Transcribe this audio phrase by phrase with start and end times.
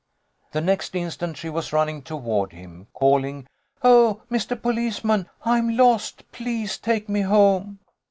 [0.51, 3.45] The next instant she was running toward him, calling,
[3.83, 6.23] "Oh, Mister Policeman, I'm lost!
[6.31, 7.77] Please take me home